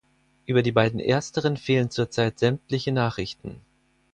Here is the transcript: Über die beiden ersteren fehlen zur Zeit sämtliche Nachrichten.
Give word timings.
Über 0.47 0.63
die 0.63 0.71
beiden 0.71 0.99
ersteren 0.99 1.57
fehlen 1.57 1.91
zur 1.91 2.09
Zeit 2.09 2.39
sämtliche 2.39 2.91
Nachrichten. 2.91 3.61